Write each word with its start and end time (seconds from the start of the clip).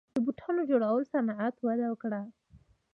د 0.15 0.17
بوټانو 0.25 0.61
جوړولو 0.69 1.09
صنعت 1.11 1.55
وده 1.65 1.87
کړې 2.01 2.23